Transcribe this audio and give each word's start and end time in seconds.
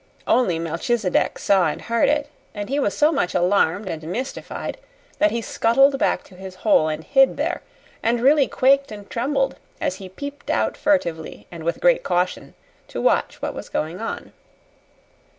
Only 0.25 0.57
Melchisedec 0.57 1.37
saw 1.37 1.67
and 1.67 1.79
heard 1.79 2.09
it; 2.09 2.27
and 2.55 2.69
he 2.69 2.79
was 2.79 2.97
so 2.97 3.11
much 3.11 3.35
alarmed 3.35 3.87
and 3.87 4.01
mystified 4.01 4.79
that 5.19 5.29
he 5.29 5.43
scuttled 5.43 5.99
back 5.99 6.23
to 6.23 6.35
his 6.35 6.55
hole 6.65 6.87
and 6.87 7.03
hid 7.03 7.37
there, 7.37 7.61
and 8.01 8.19
really 8.19 8.47
quaked 8.47 8.91
and 8.91 9.07
trembled 9.11 9.57
as 9.79 9.97
he 9.97 10.09
peeped 10.09 10.49
out 10.49 10.75
furtively 10.75 11.45
and 11.51 11.63
with 11.63 11.79
great 11.81 12.01
caution 12.01 12.55
to 12.87 12.99
watch 12.99 13.43
what 13.43 13.53
was 13.53 13.69
going 13.69 14.01
on. 14.01 14.33